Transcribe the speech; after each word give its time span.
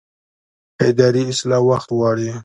اداري 0.87 1.21
اصلاح 1.31 1.61
وخت 1.69 1.89
غواړي 1.97 2.29